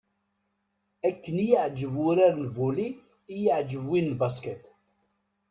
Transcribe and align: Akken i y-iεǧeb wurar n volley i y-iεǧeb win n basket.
Akken 1.07 1.35
i 1.39 1.45
y-iεǧeb 1.49 1.93
wurar 2.01 2.33
n 2.37 2.45
volley 2.55 2.91
i 2.95 2.99
y-iεǧeb 3.41 3.83
win 3.89 4.07
n 4.11 4.17
basket. 4.21 4.63